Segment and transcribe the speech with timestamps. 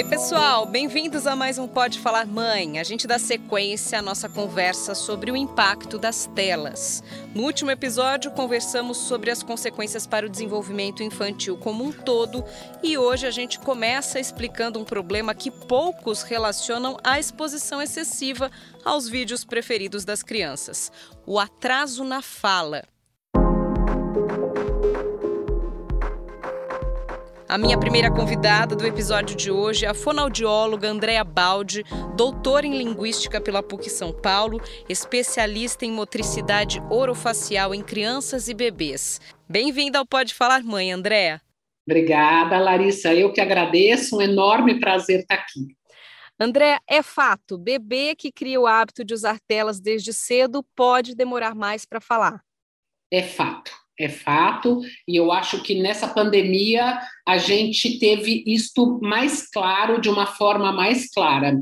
[0.00, 2.78] Oi, pessoal, bem-vindos a mais um Pode Falar Mãe.
[2.78, 7.04] A gente dá sequência à nossa conversa sobre o impacto das telas.
[7.34, 12.42] No último episódio, conversamos sobre as consequências para o desenvolvimento infantil como um todo
[12.82, 18.50] e hoje a gente começa explicando um problema que poucos relacionam à exposição excessiva
[18.82, 20.90] aos vídeos preferidos das crianças:
[21.26, 22.84] o atraso na fala.
[27.50, 31.82] A minha primeira convidada do episódio de hoje é a fonoaudióloga Andréa Baldi,
[32.14, 39.20] doutora em Linguística pela PUC São Paulo, especialista em motricidade orofacial em crianças e bebês.
[39.48, 41.42] Bem-vinda ao Pode Falar Mãe, Andréa.
[41.84, 43.12] Obrigada, Larissa.
[43.12, 45.76] Eu que agradeço, um enorme prazer estar aqui.
[46.38, 51.56] André, é fato, bebê que cria o hábito de usar telas desde cedo pode demorar
[51.56, 52.44] mais para falar.
[53.10, 56.98] É fato é fato, e eu acho que nessa pandemia
[57.28, 61.60] a gente teve isto mais claro, de uma forma mais clara.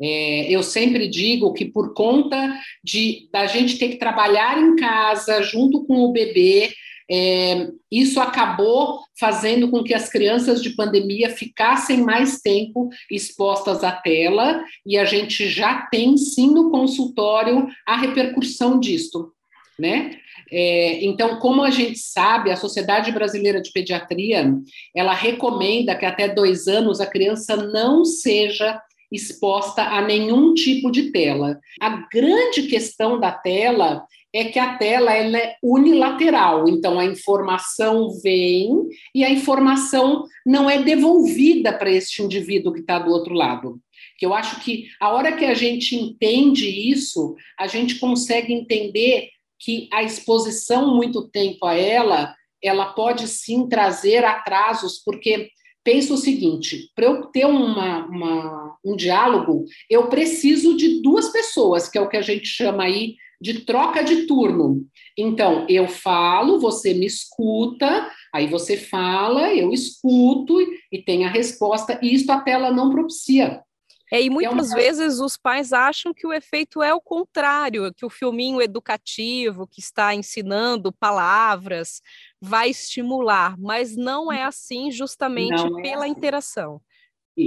[0.00, 5.42] É, eu sempre digo que por conta de da gente ter que trabalhar em casa
[5.42, 6.72] junto com o bebê,
[7.10, 13.90] é, isso acabou fazendo com que as crianças de pandemia ficassem mais tempo expostas à
[13.90, 19.32] tela, e a gente já tem sim no consultório a repercussão disto
[19.80, 20.16] né?
[20.52, 24.52] É, então, como a gente sabe, a Sociedade Brasileira de Pediatria
[24.94, 28.80] ela recomenda que até dois anos a criança não seja
[29.12, 31.58] exposta a nenhum tipo de tela.
[31.80, 38.10] A grande questão da tela é que a tela ela é unilateral, então a informação
[38.22, 38.70] vem
[39.12, 43.80] e a informação não é devolvida para este indivíduo que está do outro lado.
[44.16, 49.30] Que eu acho que a hora que a gente entende isso, a gente consegue entender
[49.60, 55.50] que a exposição muito tempo a ela, ela pode sim trazer atrasos, porque
[55.84, 61.88] penso o seguinte: para eu ter uma, uma, um diálogo, eu preciso de duas pessoas,
[61.88, 64.86] que é o que a gente chama aí de troca de turno.
[65.16, 70.58] Então, eu falo, você me escuta, aí você fala, eu escuto
[70.92, 73.62] e tem a resposta, e isso a tela não propicia.
[74.10, 74.74] É, e muitas é uma...
[74.74, 79.80] vezes os pais acham que o efeito é o contrário, que o filminho educativo que
[79.80, 82.00] está ensinando palavras
[82.40, 86.18] vai estimular, mas não é assim justamente não é pela é assim.
[86.18, 86.80] interação.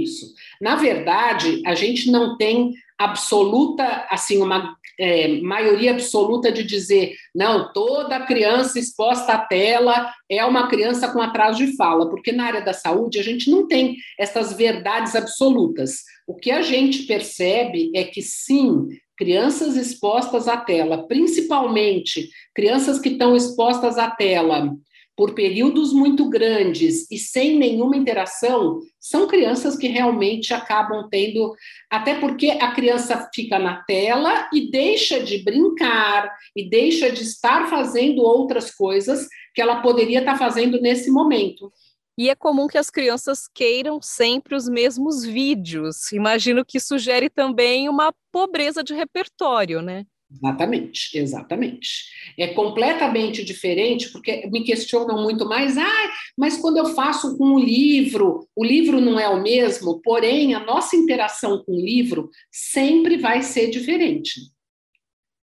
[0.02, 0.34] Isso.
[0.60, 7.72] Na verdade, a gente não tem absoluta, assim, uma é, maioria absoluta de dizer, não,
[7.72, 12.60] toda criança exposta à tela é uma criança com atraso de fala, porque na área
[12.60, 16.02] da saúde a gente não tem essas verdades absolutas.
[16.26, 23.10] O que a gente percebe é que sim, crianças expostas à tela, principalmente crianças que
[23.10, 24.72] estão expostas à tela
[25.16, 31.54] por períodos muito grandes e sem nenhuma interação, são crianças que realmente acabam tendo,
[31.90, 37.68] até porque a criança fica na tela e deixa de brincar e deixa de estar
[37.68, 41.70] fazendo outras coisas que ela poderia estar fazendo nesse momento.
[42.16, 46.12] E é comum que as crianças queiram sempre os mesmos vídeos.
[46.12, 50.06] Imagino que sugere também uma pobreza de repertório, né?
[50.36, 51.88] Exatamente, exatamente.
[52.36, 57.58] É completamente diferente, porque me questionam muito mais, ah, mas quando eu faço com o
[57.58, 63.16] livro, o livro não é o mesmo, porém, a nossa interação com o livro sempre
[63.16, 64.40] vai ser diferente.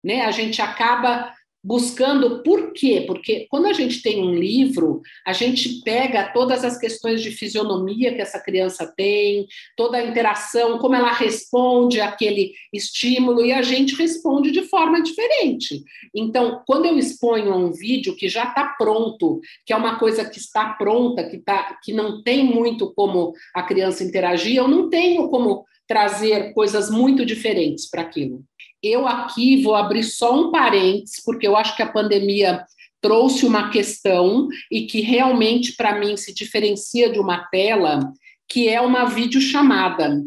[0.03, 0.21] Né?
[0.21, 1.33] A gente acaba
[1.63, 3.03] buscando por quê?
[3.05, 8.13] Porque quando a gente tem um livro, a gente pega todas as questões de fisionomia
[8.13, 13.95] que essa criança tem, toda a interação, como ela responde àquele estímulo, e a gente
[13.95, 15.83] responde de forma diferente.
[16.15, 20.39] Então, quando eu exponho um vídeo que já está pronto, que é uma coisa que
[20.39, 25.29] está pronta, que, tá, que não tem muito como a criança interagir, eu não tenho
[25.29, 28.45] como trazer coisas muito diferentes para aquilo.
[28.81, 32.63] Eu aqui vou abrir só um parênteses, porque eu acho que a pandemia
[33.01, 37.99] trouxe uma questão e que realmente, para mim, se diferencia de uma tela,
[38.47, 40.23] que é uma videochamada.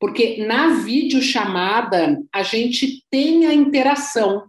[0.00, 4.44] Porque na videochamada a gente tem a interação,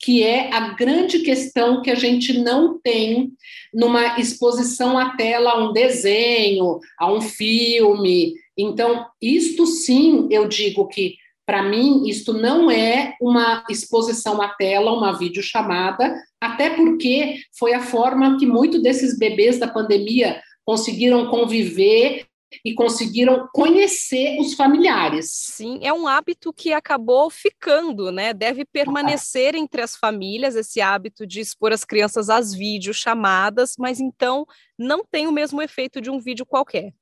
[0.00, 3.32] que é a grande questão que a gente não tem
[3.74, 8.34] numa exposição à tela, a um desenho, a um filme.
[8.56, 11.16] Então, isto sim, eu digo que
[11.48, 17.80] para mim, isto não é uma exposição à tela, uma videochamada, até porque foi a
[17.80, 22.26] forma que muitos desses bebês da pandemia conseguiram conviver
[22.64, 25.30] e conseguiram conhecer os familiares.
[25.32, 28.32] Sim, é um hábito que acabou ficando, né?
[28.32, 29.58] Deve permanecer ah.
[29.58, 34.46] entre as famílias esse hábito de expor as crianças às videochamadas, mas então
[34.78, 36.92] não tem o mesmo efeito de um vídeo qualquer.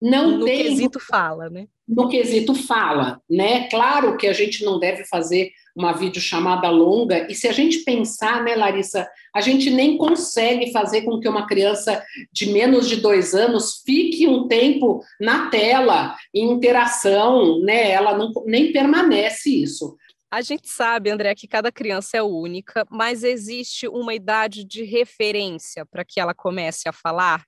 [0.00, 0.58] não no tem.
[0.58, 1.68] No quesito fala, né?
[1.88, 3.68] No quesito fala, né?
[3.68, 8.42] Claro que a gente não deve fazer uma videochamada longa, e se a gente pensar,
[8.42, 12.02] né, Larissa, a gente nem consegue fazer com que uma criança
[12.32, 17.90] de menos de dois anos fique um tempo na tela, em interação, né?
[17.90, 19.94] Ela não, nem permanece isso.
[20.30, 25.84] A gente sabe, André, que cada criança é única, mas existe uma idade de referência
[25.84, 27.44] para que ela comece a falar?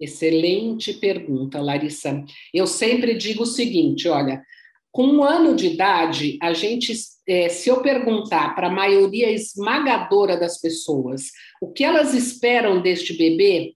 [0.00, 2.24] Excelente pergunta, Larissa.
[2.52, 4.42] Eu sempre digo o seguinte: olha,
[4.90, 6.92] com um ano de idade, a gente,
[7.26, 11.30] é, se eu perguntar para a maioria esmagadora das pessoas
[11.60, 13.74] o que elas esperam deste bebê,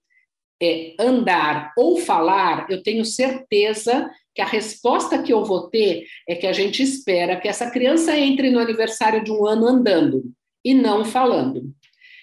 [0.60, 6.34] é, andar ou falar, eu tenho certeza que a resposta que eu vou ter é
[6.34, 10.24] que a gente espera que essa criança entre no aniversário de um ano andando
[10.64, 11.72] e não falando.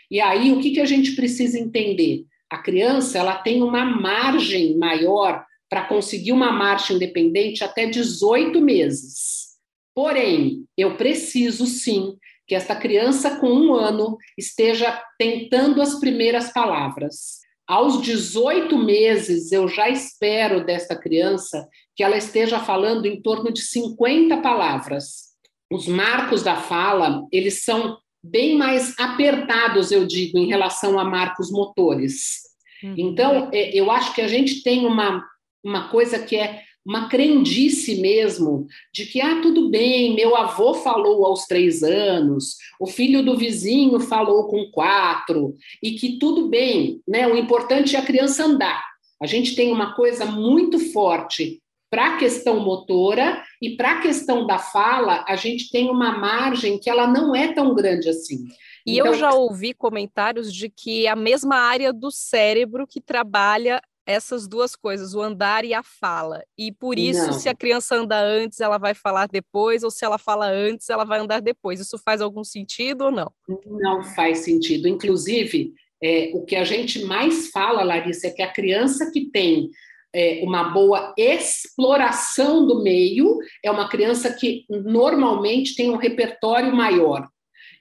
[0.10, 2.26] E aí, o que, que a gente precisa entender?
[2.56, 9.58] A criança ela tem uma margem maior para conseguir uma marcha independente até 18 meses.
[9.94, 12.16] Porém, eu preciso sim
[12.48, 17.42] que esta criança com um ano esteja tentando as primeiras palavras.
[17.68, 23.64] Aos 18 meses, eu já espero desta criança que ela esteja falando em torno de
[23.64, 25.34] 50 palavras.
[25.70, 27.98] Os marcos da fala, eles são
[28.30, 32.42] bem mais apertados, eu digo, em relação a marcos motores.
[32.84, 32.96] Uhum.
[32.98, 35.24] Então, é, eu acho que a gente tem uma
[35.66, 41.26] uma coisa que é uma crendice mesmo, de que, ah, tudo bem, meu avô falou
[41.26, 47.28] aos três anos, o filho do vizinho falou com quatro, e que tudo bem, né?
[47.28, 48.84] O importante é a criança andar.
[49.20, 51.60] A gente tem uma coisa muito forte
[51.96, 56.78] para a questão motora e para a questão da fala, a gente tem uma margem
[56.78, 58.44] que ela não é tão grande assim.
[58.86, 63.82] E então, eu já ouvi comentários de que a mesma área do cérebro que trabalha
[64.06, 66.44] essas duas coisas, o andar e a fala.
[66.58, 67.34] E por isso, Não.
[67.34, 71.06] se a criança anda antes, ela vai falar depois, ou se ela fala antes, ela
[71.06, 71.80] vai andar depois.
[71.80, 73.32] Isso faz algum sentido ou não?
[73.66, 74.90] Não faz sentido.
[74.90, 79.72] Inclusive, é, o que a gente mais fala, Larissa, é que a criança que tem
[80.16, 87.28] é, uma boa exploração do meio é uma criança que normalmente tem um repertório maior.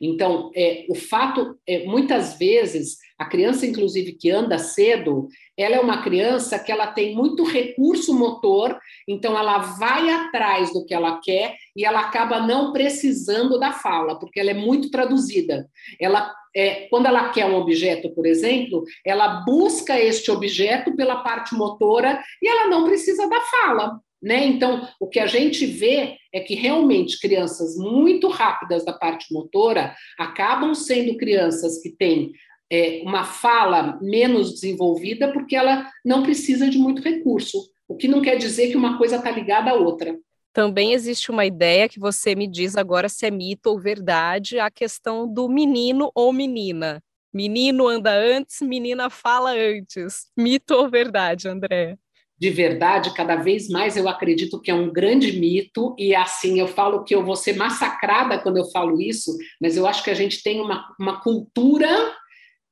[0.01, 5.81] Então, é, o fato, é, muitas vezes, a criança, inclusive, que anda cedo, ela é
[5.81, 8.77] uma criança que ela tem muito recurso motor,
[9.07, 14.19] então ela vai atrás do que ela quer e ela acaba não precisando da fala,
[14.19, 15.69] porque ela é muito traduzida.
[16.01, 21.55] Ela, é, quando ela quer um objeto, por exemplo, ela busca este objeto pela parte
[21.55, 24.01] motora e ela não precisa da fala.
[24.21, 24.47] Né?
[24.47, 29.95] Então, o que a gente vê é que realmente crianças muito rápidas da parte motora
[30.19, 32.33] acabam sendo crianças que têm
[32.71, 37.59] é, uma fala menos desenvolvida porque ela não precisa de muito recurso,
[37.89, 40.17] o que não quer dizer que uma coisa está ligada à outra.
[40.53, 44.71] Também existe uma ideia que você me diz agora se é mito ou verdade, a
[44.71, 47.03] questão do menino ou menina.
[47.33, 50.27] Menino anda antes, menina fala antes.
[50.37, 51.99] Mito ou verdade, André?
[52.37, 56.67] de verdade, cada vez mais eu acredito que é um grande mito, e assim, eu
[56.67, 60.15] falo que eu vou ser massacrada quando eu falo isso, mas eu acho que a
[60.15, 61.89] gente tem uma, uma cultura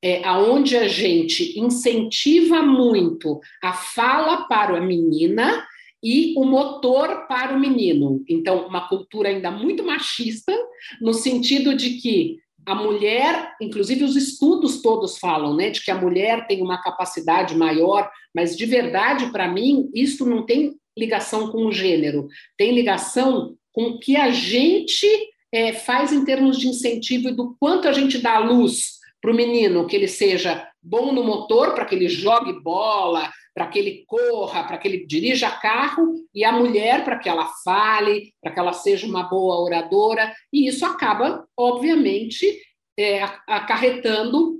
[0.02, 5.64] é, onde a gente incentiva muito a fala para a menina
[6.02, 8.24] e o motor para o menino.
[8.28, 10.52] Então, uma cultura ainda muito machista,
[11.00, 16.00] no sentido de que a mulher, inclusive os estudos todos falam, né, de que a
[16.00, 21.66] mulher tem uma capacidade maior, mas de verdade, para mim, isso não tem ligação com
[21.66, 25.06] o gênero, tem ligação com o que a gente
[25.52, 29.34] é, faz em termos de incentivo e do quanto a gente dá luz para o
[29.34, 34.04] menino, que ele seja bom no motor, para que ele jogue bola, para que ele
[34.04, 38.58] corra, para que ele dirija carro, e a mulher para que ela fale, para que
[38.58, 42.60] ela seja uma boa oradora, e isso acaba, obviamente,
[42.98, 44.58] é, acarretando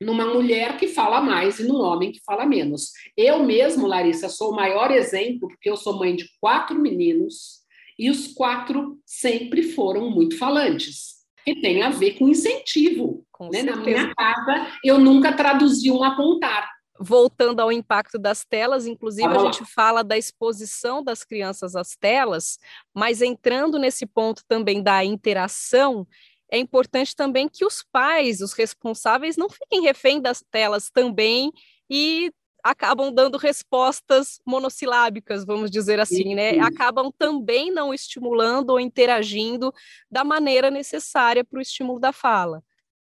[0.00, 2.92] numa mulher que fala mais e num homem que fala menos.
[3.16, 7.64] Eu mesmo, Larissa, sou o maior exemplo, porque eu sou mãe de quatro meninos,
[7.98, 11.13] e os quatro sempre foram muito falantes
[11.44, 13.24] que tem a ver com incentivo.
[13.30, 13.62] Com né?
[13.62, 16.68] Na minha casa, eu nunca traduzi um apontar.
[16.98, 22.58] Voltando ao impacto das telas, inclusive a gente fala da exposição das crianças às telas,
[22.94, 26.06] mas entrando nesse ponto também da interação,
[26.50, 31.50] é importante também que os pais, os responsáveis, não fiquem refém das telas também
[31.90, 32.32] e
[32.64, 36.58] acabam dando respostas monossilábicas, vamos dizer assim, né?
[36.60, 39.70] Acabam também não estimulando ou interagindo
[40.10, 42.62] da maneira necessária para o estímulo da fala.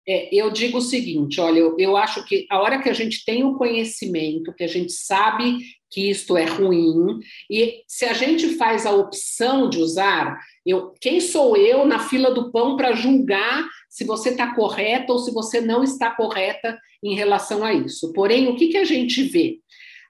[0.09, 3.25] É, eu digo o seguinte: olha, eu, eu acho que a hora que a gente
[3.25, 5.59] tem o conhecimento, que a gente sabe
[5.91, 11.21] que isto é ruim, e se a gente faz a opção de usar, eu, quem
[11.21, 15.61] sou eu na fila do pão para julgar se você está correta ou se você
[15.61, 18.11] não está correta em relação a isso?
[18.15, 19.59] Porém, o que, que a gente vê?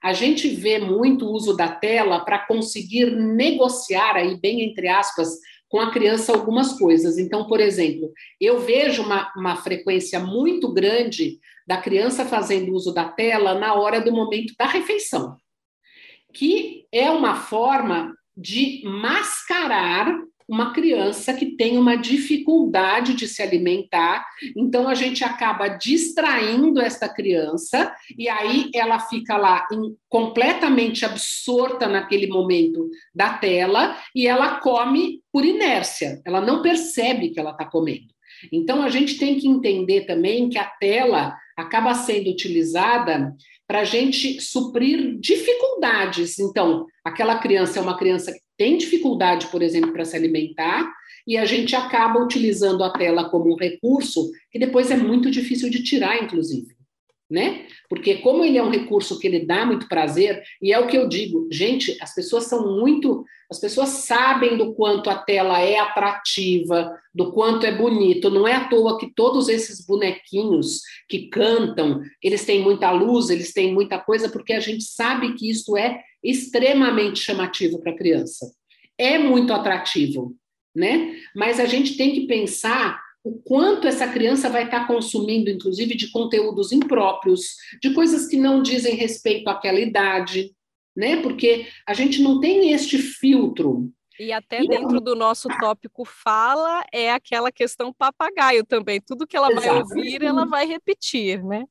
[0.01, 5.37] A gente vê muito o uso da tela para conseguir negociar aí, bem entre aspas,
[5.67, 7.17] com a criança algumas coisas.
[7.17, 8.09] Então, por exemplo,
[8.39, 11.37] eu vejo uma, uma frequência muito grande
[11.67, 15.35] da criança fazendo uso da tela na hora do momento da refeição,
[16.33, 24.25] que é uma forma de mascarar uma criança que tem uma dificuldade de se alimentar,
[24.55, 31.87] então a gente acaba distraindo esta criança e aí ela fica lá em, completamente absorta
[31.87, 37.65] naquele momento da tela e ela come por inércia, ela não percebe que ela está
[37.65, 38.13] comendo.
[38.51, 43.35] Então a gente tem que entender também que a tela acaba sendo utilizada
[43.67, 46.39] para a gente suprir dificuldades.
[46.39, 50.89] Então, aquela criança é uma criança que tem dificuldade, por exemplo, para se alimentar,
[51.27, 55.69] e a gente acaba utilizando a tela como um recurso que depois é muito difícil
[55.69, 56.72] de tirar, inclusive.
[57.33, 57.65] Né?
[57.89, 60.95] Porque como ele é um recurso que ele dá muito prazer, e é o que
[60.95, 65.79] eu digo, gente, as pessoas são muito, as pessoas sabem do quanto a tela é
[65.79, 72.01] atrativa, do quanto é bonito, não é à toa que todos esses bonequinhos que cantam,
[72.21, 76.03] eles têm muita luz, eles têm muita coisa, porque a gente sabe que isso é
[76.23, 78.45] extremamente chamativo para a criança.
[78.95, 80.35] É muito atrativo,
[80.75, 81.15] né?
[81.35, 85.95] Mas a gente tem que pensar o quanto essa criança vai estar tá consumindo, inclusive,
[85.95, 90.53] de conteúdos impróprios, de coisas que não dizem respeito àquela idade,
[90.95, 91.21] né?
[91.21, 93.89] Porque a gente não tem este filtro.
[94.19, 99.01] E até e dentro do nosso tópico fala é aquela questão papagaio também.
[99.01, 99.87] Tudo que ela Exatamente.
[99.87, 101.65] vai ouvir, ela vai repetir, né?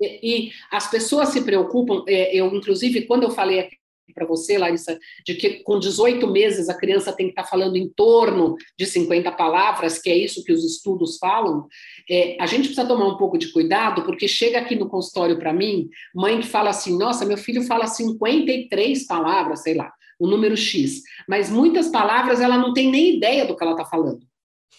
[0.00, 3.76] E, e as pessoas se preocupam, é, eu, inclusive, quando eu falei aqui
[4.12, 7.76] para você, Larissa, de que com 18 meses a criança tem que estar tá falando
[7.76, 11.66] em torno de 50 palavras, que é isso que os estudos falam,
[12.10, 15.52] é, a gente precisa tomar um pouco de cuidado, porque chega aqui no consultório para
[15.52, 20.56] mim, mãe que fala assim: nossa, meu filho fala 53 palavras, sei lá, o número
[20.56, 24.20] X, mas muitas palavras ela não tem nem ideia do que ela está falando.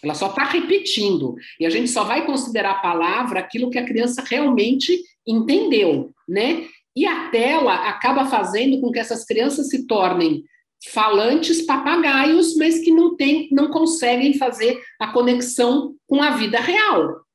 [0.03, 1.35] Ela só está repetindo.
[1.59, 6.67] E a gente só vai considerar a palavra aquilo que a criança realmente entendeu, né?
[6.95, 10.43] E a tela acaba fazendo com que essas crianças se tornem
[10.91, 17.25] falantes papagaios, mas que não, tem, não conseguem fazer a conexão com a vida real.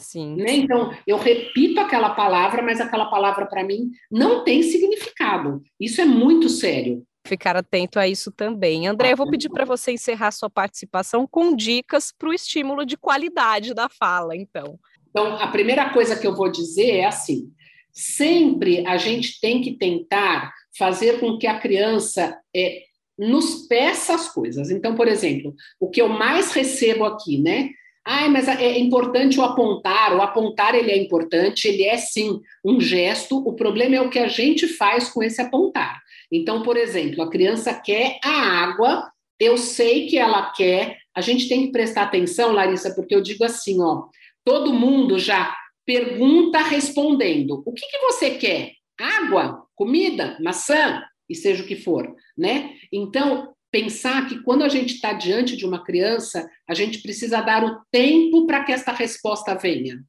[0.00, 0.36] Sim.
[0.36, 0.56] Né?
[0.56, 5.60] Então, eu repito aquela palavra, mas aquela palavra para mim não tem significado.
[5.80, 7.02] Isso é muito sério.
[7.26, 8.86] Ficar atento a isso também.
[8.86, 12.96] André, eu vou pedir para você encerrar sua participação com dicas para o estímulo de
[12.96, 14.78] qualidade da fala, então.
[15.10, 17.50] Então, a primeira coisa que eu vou dizer é assim:
[17.98, 22.82] sempre a gente tem que tentar fazer com que a criança é,
[23.18, 24.70] nos peça as coisas.
[24.70, 27.70] Então, por exemplo, o que eu mais recebo aqui, né?
[28.06, 32.80] Ai, mas é importante o apontar, o apontar ele é importante, ele é sim um
[32.80, 36.00] gesto, o problema é o que a gente faz com esse apontar.
[36.32, 41.48] Então, por exemplo, a criança quer a água, eu sei que ela quer, a gente
[41.48, 44.04] tem que prestar atenção, Larissa, porque eu digo assim, ó,
[44.44, 45.54] todo mundo já
[45.88, 47.62] pergunta respondendo.
[47.64, 48.72] O que, que você quer?
[49.00, 52.74] Água, comida, maçã, e seja o que for, né?
[52.92, 57.64] Então, pensar que quando a gente está diante de uma criança, a gente precisa dar
[57.64, 60.04] o tempo para que esta resposta venha.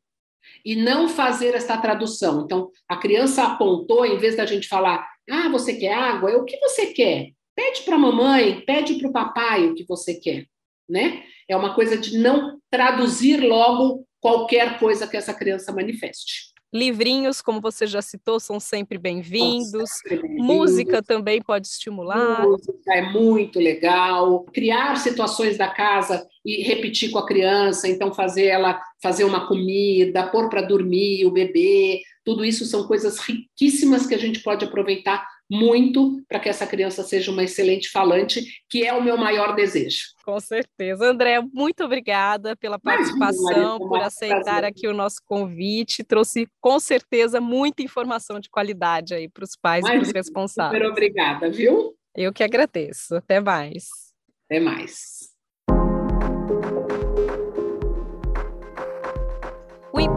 [0.66, 2.44] E não fazer essa tradução.
[2.44, 6.36] Então, a criança apontou, em vez da gente falar, ah, você quer água?
[6.36, 7.32] O que você quer?
[7.56, 10.46] Pede para a mamãe, pede para o papai o que você quer,
[10.90, 11.24] né?
[11.48, 16.50] É uma coisa de não traduzir logo qualquer coisa que essa criança manifeste.
[16.72, 19.90] Livrinhos, como você já citou, são sempre bem-vindos.
[20.08, 22.44] Bem Música também pode estimular.
[22.44, 24.46] Música é muito legal.
[24.54, 30.28] Criar situações da casa e repetir com a criança, então fazer ela fazer uma comida,
[30.28, 32.02] pôr para dormir o bebê.
[32.24, 37.04] Tudo isso são coisas riquíssimas que a gente pode aproveitar muito para que essa criança
[37.04, 40.04] seja uma excelente falante, que é o meu maior desejo.
[40.24, 41.06] Com certeza.
[41.06, 46.04] André, muito obrigada pela participação, por aceitar aqui o nosso convite.
[46.04, 50.78] Trouxe com certeza muita informação de qualidade aí para os pais e para os responsáveis.
[50.78, 51.96] Super obrigada, viu?
[52.16, 53.16] Eu que agradeço.
[53.16, 53.88] Até mais.
[54.46, 55.29] Até mais.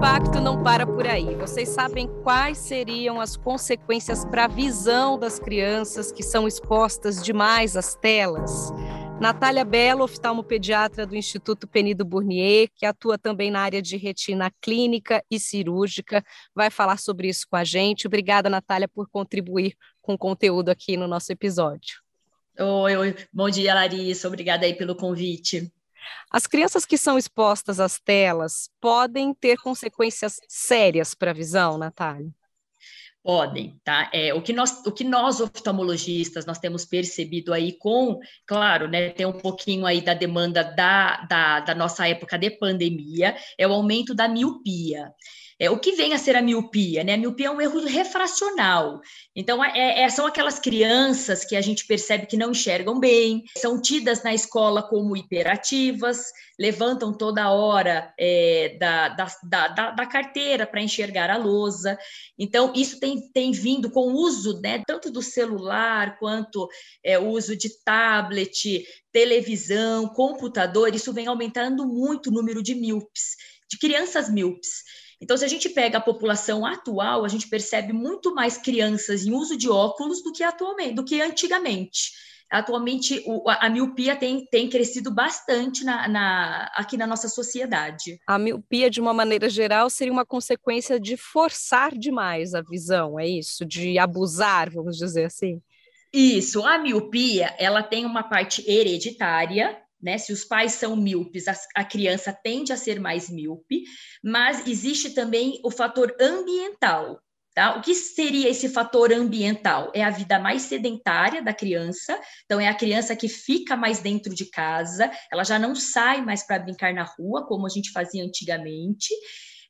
[0.02, 1.36] Impacto não para por aí.
[1.36, 7.76] Vocês sabem quais seriam as consequências para a visão das crianças que são expostas demais
[7.76, 8.72] às telas?
[9.20, 15.22] Natália Belo, oftalmopediatra do Instituto Penido Burnier, que atua também na área de retina clínica
[15.30, 18.08] e cirúrgica, vai falar sobre isso com a gente.
[18.08, 22.02] Obrigada, Natália, por contribuir com o conteúdo aqui no nosso episódio.
[22.58, 23.16] Oi, oi.
[23.32, 24.26] bom dia, Larissa.
[24.26, 25.72] Obrigada aí pelo convite.
[26.30, 32.30] As crianças que são expostas às telas podem ter consequências sérias para a visão, Natália?
[33.22, 34.10] Podem, tá?
[34.12, 39.10] É, o, que nós, o que nós oftalmologistas nós temos percebido aí com, claro, né,
[39.10, 43.72] tem um pouquinho aí da demanda da, da, da nossa época de pandemia, é o
[43.72, 45.12] aumento da miopia.
[45.62, 47.04] É, o que vem a ser a miopia?
[47.04, 47.14] Né?
[47.14, 49.00] A miopia é um erro refracional.
[49.32, 53.80] Então, é, é, são aquelas crianças que a gente percebe que não enxergam bem, são
[53.80, 60.82] tidas na escola como hiperativas, levantam toda hora é, da, da, da, da, carteira para
[60.82, 61.96] enxergar a lousa.
[62.36, 66.68] Então, isso tem, tem vindo com o uso né, tanto do celular quanto
[67.04, 73.36] é, o uso de tablet, televisão, computador, isso vem aumentando muito o número de míopes,
[73.70, 74.82] de crianças míopes.
[75.22, 79.32] Então, se a gente pega a população atual, a gente percebe muito mais crianças em
[79.32, 82.10] uso de óculos do que atualmente, do que antigamente.
[82.50, 88.18] Atualmente, o, a, a, miopia tem, tem crescido bastante na, na, aqui na nossa sociedade.
[88.26, 93.26] A miopia, de uma maneira geral, seria uma consequência de forçar demais a visão, é
[93.26, 93.64] isso?
[93.64, 95.62] De abusar, vamos dizer assim?
[96.12, 100.18] Isso, a miopia, ela tem uma parte hereditária, né?
[100.18, 103.84] Se os pais são míopes, a, a, criança tende a ser mais míope,
[104.22, 107.20] mas existe também o fator ambiental.
[107.54, 107.76] Tá?
[107.76, 109.92] O que seria esse fator ambiental?
[109.94, 114.34] É a vida mais sedentária da criança, então é a criança que fica mais dentro
[114.34, 118.24] de casa, ela já não sai mais para brincar na rua, como a gente fazia
[118.24, 119.12] antigamente,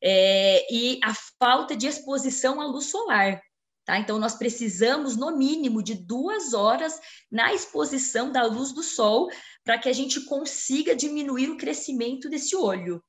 [0.01, 3.41] é, e a falta de exposição à luz solar.
[3.85, 3.99] Tá?
[3.99, 9.29] Então, nós precisamos, no mínimo, de duas horas na exposição da luz do sol
[9.65, 13.03] para que a gente consiga diminuir o crescimento desse olho.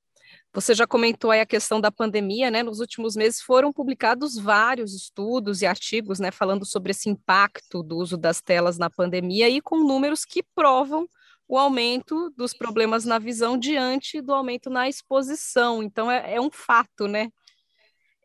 [0.55, 2.61] Você já comentou aí a questão da pandemia, né?
[2.61, 7.97] Nos últimos meses foram publicados vários estudos e artigos, né, falando sobre esse impacto do
[7.97, 11.07] uso das telas na pandemia e com números que provam
[11.47, 15.81] o aumento dos problemas na visão diante do aumento na exposição.
[15.81, 17.29] Então é, é um fato, né?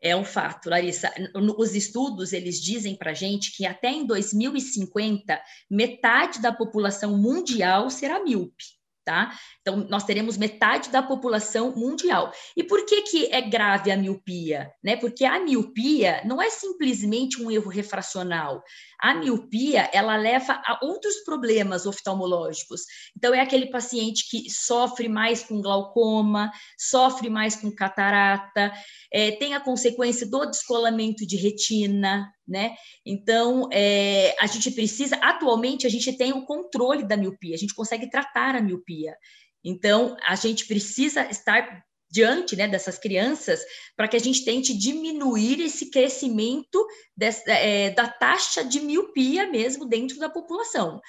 [0.01, 1.11] É um fato, Larissa.
[1.57, 8.23] Os estudos eles dizem para gente que até em 2050 metade da população mundial será
[8.23, 8.78] míope
[9.09, 9.35] tá?
[9.61, 12.31] Então, nós teremos metade da população mundial.
[12.55, 14.71] E por que, que é grave a miopia?
[14.83, 14.95] Né?
[14.95, 18.61] Porque a miopia não é simplesmente um erro refracional.
[19.01, 22.81] A miopia, ela leva a outros problemas oftalmológicos.
[23.17, 28.71] Então, é aquele paciente que sofre mais com glaucoma, sofre mais com catarata,
[29.11, 32.75] é, tem a consequência do descolamento de retina, né?
[33.05, 37.75] Então, é, a gente precisa, atualmente, a gente tem o controle da miopia, a gente
[37.75, 38.98] consegue tratar a miopia.
[39.63, 43.63] Então, a gente precisa estar diante né, dessas crianças
[43.95, 46.85] para que a gente tente diminuir esse crescimento
[47.45, 50.99] é, da taxa de miopia mesmo dentro da população.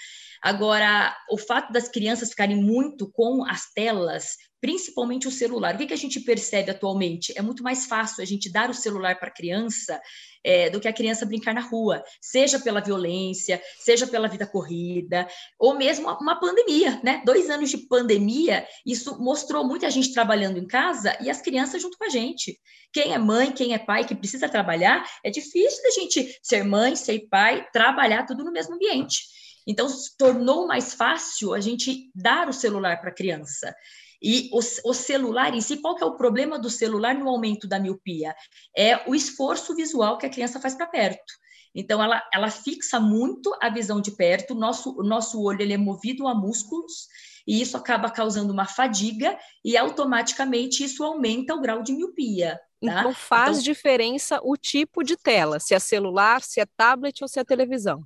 [0.43, 5.75] Agora, o fato das crianças ficarem muito com as telas principalmente o celular.
[5.75, 7.33] O que, que a gente percebe atualmente?
[7.37, 10.01] É muito mais fácil a gente dar o celular para a criança
[10.45, 15.27] é, do que a criança brincar na rua, seja pela violência, seja pela vida corrida,
[15.59, 17.23] ou mesmo uma pandemia, né?
[17.25, 21.97] Dois anos de pandemia, isso mostrou muita gente trabalhando em casa e as crianças junto
[21.97, 22.59] com a gente.
[22.93, 26.97] Quem é mãe, quem é pai, que precisa trabalhar, é difícil da gente ser mãe,
[26.97, 29.40] ser pai, trabalhar tudo no mesmo ambiente.
[29.67, 33.75] Então, se tornou mais fácil a gente dar o celular para a criança.
[34.23, 37.67] E o, o, celular em si, qual que é o problema do celular no aumento
[37.67, 38.35] da miopia?
[38.77, 41.33] É o esforço visual que a criança faz para perto.
[41.75, 45.73] Então, ela, ela fixa muito a visão de perto, o nosso, o nosso olho ele
[45.73, 47.07] é movido a músculos,
[47.47, 52.61] e isso acaba causando uma fadiga, e automaticamente isso aumenta o grau de miopia.
[52.85, 53.01] Tá?
[53.01, 57.29] Então, faz então, diferença o tipo de tela, se é celular, se é tablet ou
[57.29, 58.05] se é televisão.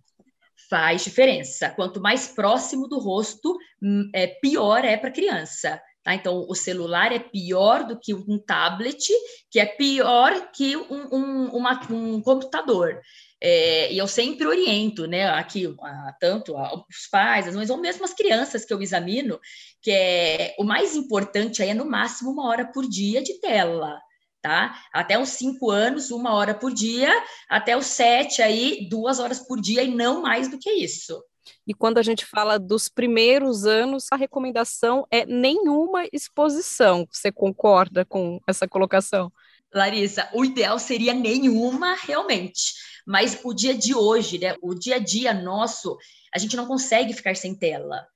[0.68, 1.70] Faz diferença.
[1.70, 5.80] Quanto mais próximo do rosto, hum, é, pior é para a criança.
[6.04, 6.14] Tá?
[6.14, 9.08] Então, o celular é pior do que um tablet,
[9.50, 13.00] que é pior que um, um, uma, um computador.
[13.40, 17.78] É, e eu sempre oriento, né, aqui, a, tanto a, os pais, as mães, ou
[17.78, 19.40] mesmo as crianças que eu examino,
[19.82, 23.98] que é o mais importante aí é no máximo uma hora por dia de tela.
[24.44, 24.78] Tá?
[24.92, 27.10] Até os cinco anos, uma hora por dia,
[27.48, 31.24] até os sete aí, duas horas por dia, e não mais do que isso.
[31.66, 37.08] E quando a gente fala dos primeiros anos, a recomendação é nenhuma exposição.
[37.10, 39.32] Você concorda com essa colocação?
[39.72, 42.74] Larissa, o ideal seria nenhuma realmente.
[43.06, 45.96] Mas o dia de hoje, né, o dia a dia nosso,
[46.34, 48.06] a gente não consegue ficar sem tela.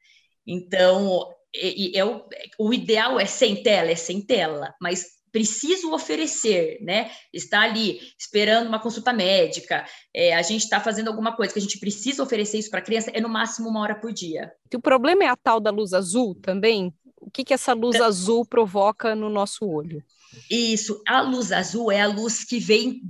[0.47, 2.23] Então, é, o,
[2.59, 7.11] o ideal é sem tela, é sem tela, mas preciso oferecer, né?
[7.33, 11.63] Está ali esperando uma consulta médica, é, a gente está fazendo alguma coisa que a
[11.63, 14.51] gente precisa oferecer isso para a criança, é no máximo uma hora por dia.
[14.73, 16.93] E o problema é a tal da luz azul também?
[17.21, 20.03] O que, que essa luz azul provoca no nosso olho?
[20.51, 23.01] Isso, a luz azul é a luz que vem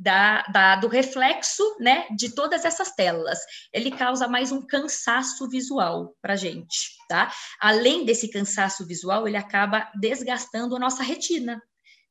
[0.00, 3.38] da, da, do reflexo né, de todas essas telas.
[3.72, 7.32] Ele causa mais um cansaço visual para a gente, tá?
[7.60, 11.60] Além desse cansaço visual, ele acaba desgastando a nossa retina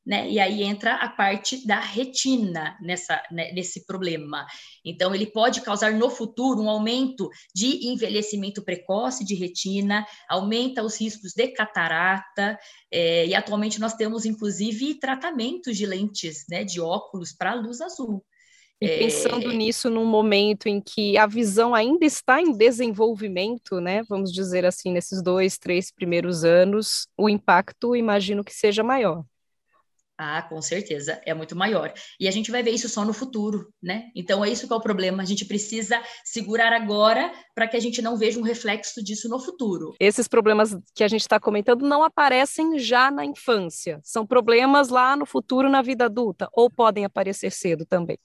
[0.08, 0.30] né?
[0.30, 4.48] E aí entra a parte da retina nessa, né, nesse problema.
[4.84, 10.98] Então, ele pode causar no futuro um aumento de envelhecimento precoce de retina, aumenta os
[11.00, 12.58] riscos de catarata,
[12.90, 18.24] é, e atualmente nós temos, inclusive, tratamentos de lentes, né, de óculos para luz azul.
[18.80, 19.56] E pensando é...
[19.56, 24.04] nisso num momento em que a visão ainda está em desenvolvimento, né?
[24.08, 29.26] Vamos dizer assim, nesses dois, três primeiros anos, o impacto imagino que seja maior.
[30.18, 31.94] Ah, com certeza, é muito maior.
[32.20, 34.06] E a gente vai ver isso só no futuro, né?
[34.16, 35.22] Então é isso que é o problema.
[35.22, 39.40] A gente precisa segurar agora para que a gente não veja um reflexo disso no
[39.40, 39.94] futuro.
[40.00, 44.00] Esses problemas que a gente está comentando não aparecem já na infância.
[44.04, 48.18] São problemas lá no futuro, na vida adulta, ou podem aparecer cedo também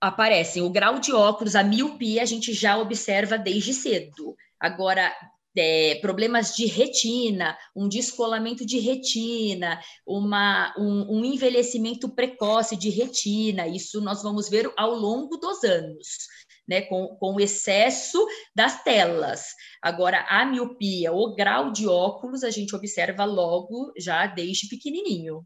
[0.00, 0.62] aparecem.
[0.62, 4.34] O grau de óculos, a miopia, a gente já observa desde cedo.
[4.58, 5.14] Agora,
[5.56, 13.66] é, problemas de retina, um descolamento de retina, uma, um, um, envelhecimento precoce de retina,
[13.66, 16.06] isso nós vamos ver ao longo dos anos,
[16.68, 19.46] né, com, com o excesso das telas.
[19.82, 25.44] Agora, a miopia, o grau de óculos, a gente observa logo já desde pequenininho.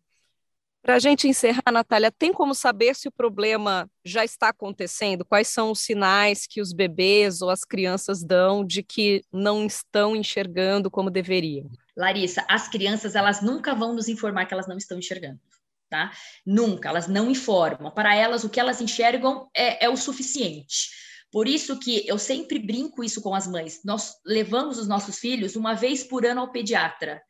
[0.84, 5.24] Para a gente encerrar, Natália, tem como saber se o problema já está acontecendo?
[5.24, 10.14] Quais são os sinais que os bebês ou as crianças dão de que não estão
[10.14, 11.70] enxergando como deveriam?
[11.96, 15.40] Larissa, as crianças elas nunca vão nos informar que elas não estão enxergando.
[15.88, 16.12] Tá?
[16.44, 17.90] Nunca, elas não informam.
[17.90, 20.90] Para elas, o que elas enxergam é, é o suficiente.
[21.32, 23.80] Por isso que eu sempre brinco isso com as mães.
[23.86, 27.22] Nós levamos os nossos filhos uma vez por ano ao pediatra.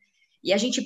[0.43, 0.81] E a gente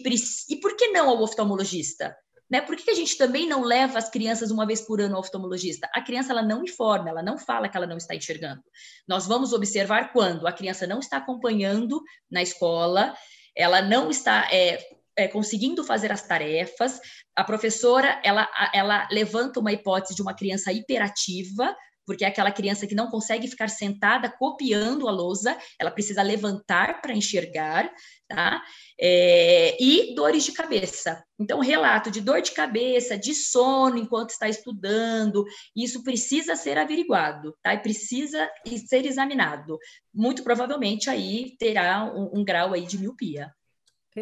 [0.50, 2.14] e por que não ao oftalmologista?
[2.50, 2.60] Né?
[2.60, 5.88] Por que a gente também não leva as crianças uma vez por ano ao oftalmologista?
[5.92, 8.62] A criança ela não informa, ela não fala que ela não está enxergando.
[9.06, 13.14] Nós vamos observar quando a criança não está acompanhando na escola,
[13.54, 14.78] ela não está é,
[15.16, 17.00] é, conseguindo fazer as tarefas.
[17.36, 21.76] A professora ela, ela levanta uma hipótese de uma criança hiperativa,
[22.08, 27.02] porque é aquela criança que não consegue ficar sentada copiando a lousa, ela precisa levantar
[27.02, 27.92] para enxergar,
[28.26, 28.62] tá?
[28.98, 31.22] É, e dores de cabeça.
[31.38, 35.44] Então, relato de dor de cabeça, de sono enquanto está estudando,
[35.76, 37.74] isso precisa ser averiguado, tá?
[37.74, 38.50] E precisa
[38.86, 39.78] ser examinado.
[40.14, 43.52] Muito provavelmente aí terá um, um grau aí de miopia.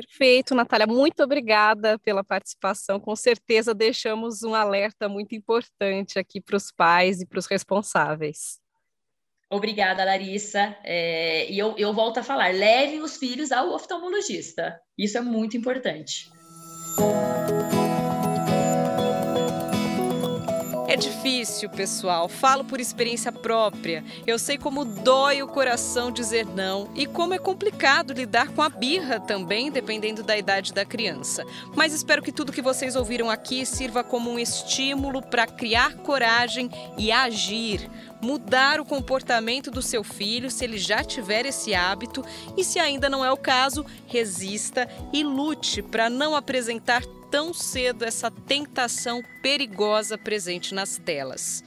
[0.00, 0.86] Perfeito, Natália.
[0.86, 3.00] Muito obrigada pela participação.
[3.00, 8.60] Com certeza deixamos um alerta muito importante aqui para os pais e para os responsáveis.
[9.50, 10.76] Obrigada, Larissa.
[10.82, 14.78] É, e eu, eu volto a falar: leve os filhos ao oftalmologista.
[14.98, 16.28] Isso é muito importante.
[20.96, 22.26] É difícil, pessoal.
[22.26, 24.02] Falo por experiência própria.
[24.26, 28.70] Eu sei como dói o coração dizer não e como é complicado lidar com a
[28.70, 31.44] birra também, dependendo da idade da criança.
[31.74, 36.70] Mas espero que tudo que vocês ouviram aqui sirva como um estímulo para criar coragem
[36.96, 37.90] e agir
[38.26, 42.24] mudar o comportamento do seu filho se ele já tiver esse hábito
[42.56, 48.04] e se ainda não é o caso, resista e lute para não apresentar tão cedo
[48.04, 51.62] essa tentação perigosa presente nas telas.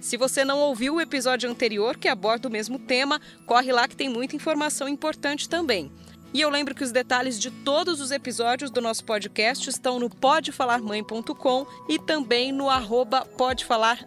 [0.00, 3.94] Se você não ouviu o episódio anterior que aborda o mesmo tema, corre lá que
[3.94, 5.92] tem muita informação importante também.
[6.34, 10.08] E eu lembro que os detalhes de todos os episódios do nosso podcast estão no
[10.08, 14.04] podefalarmãe.com e também no arroba podefalar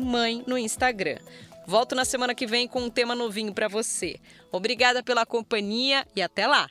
[0.00, 1.18] mãe no Instagram.
[1.66, 4.18] Volto na semana que vem com um tema novinho para você.
[4.50, 6.68] Obrigada pela companhia e até lá!